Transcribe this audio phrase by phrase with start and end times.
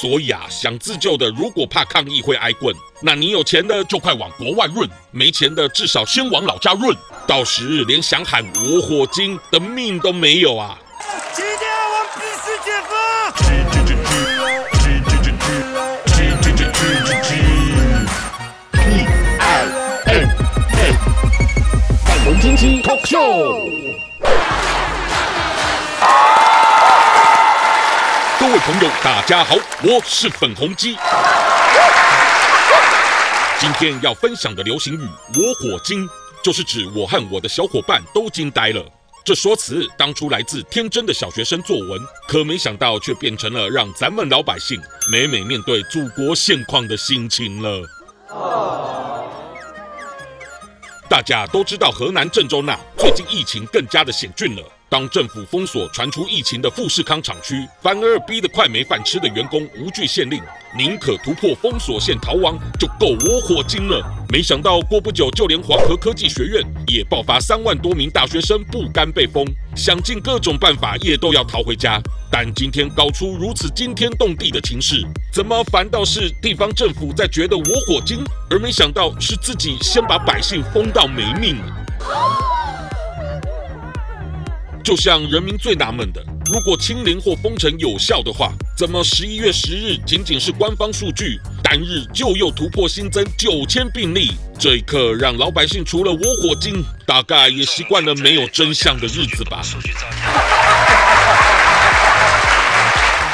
[0.00, 10.78] 所以啊，想自救的如果怕抗议会挨棍，那你有钱的就快往国外润，没钱的至少先往老家润，到时连想喊我火精的命都没有啊！
[11.34, 12.96] 今天我必须解放！
[22.04, 24.67] 粉红经济 Talk Show。
[28.48, 30.96] 各位朋友，大家好，我是粉红鸡。
[33.60, 36.08] 今天要分享的流行语“我火精”，
[36.42, 38.82] 就是指我和我的小伙伴都惊呆了。
[39.22, 44.80] 这说辞当初来自天真的小学生作文，可没想到却变成了让咱们老百姓
[45.12, 47.82] 每每面对祖国现况的心情了。
[51.06, 54.62] 大家都知道，河南郑州那最近疫情更加的险峻了。
[54.90, 60.42] 当政府封锁传出疫情的富士康厂区，反而逼得快没饭吃的员工无惧限令，
[60.76, 64.02] 宁可突破封锁线逃亡，就够我火精了。
[64.30, 69.44] 没想到过不久，就连黄河科技学院也爆发三万多名大学生不甘被封，
[69.76, 72.00] 想尽各种办法也都要逃回家。
[72.30, 81.56] 但今天搞出如此惊天动地的情势，怎么反倒是地方政府在觉得我火精，而没想到是自己先把百姓封到没命？
[84.88, 94.32] 就像人民最纳闷的，如果清零或封城有效的话，怎么十一月十日仅仅是官方数据，单日就又突破新增九千病例？
[94.58, 99.60] 这一刻让老百姓除了我火精，大概也习惯了没有真相的日子吧。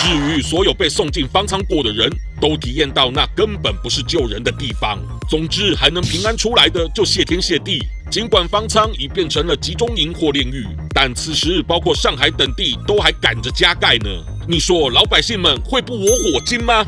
[0.00, 4.98] 至于所有被送进方舱过的人，都体验到那根本不是救人的地方。
[5.30, 7.78] 总之，还能平安出来的就谢天谢地。
[8.08, 14.08] 尽管方舱已变成了集中营或炼狱，但此时包括上海等地都还赶着加盖呢。
[14.48, 16.84] 你说老百姓们会不我火精吗？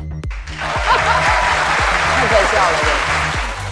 [0.56, 2.78] 太可笑了！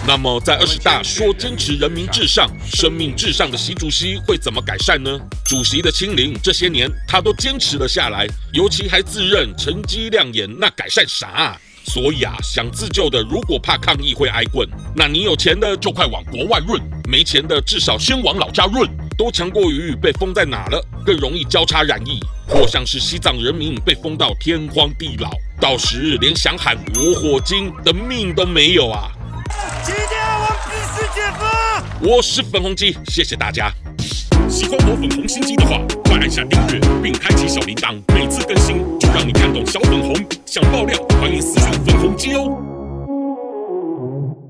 [0.05, 5.09] 那么在二十大说坚持人民至上、生命至上的习主席会怎么改善呢？
[5.45, 11.57] 主席的清零这些年他都坚持了下来，尤其还自认成绩亮眼，那改善啥？
[11.85, 18.85] 所以啊，想自救的如果怕抗议会挨棍，那你有钱的就快往国外润，没钱的至少先往老家润，
[19.17, 29.09] 都强过于被封在哪了，更容易交叉染疫，或像是西藏人民被封到天荒地老，到时连想喊我火精的命都没有啊！
[29.85, 30.05] 今天
[30.41, 31.81] 我必须解放！
[32.01, 33.71] 我是粉红鸡，谢谢大家。
[34.49, 40.13] 喜欢我粉红心机的话，快按下订阅并开启小铃铛，每次更新就让你看懂小粉红。
[40.45, 42.66] 想爆料，欢迎私信粉红鸡哦。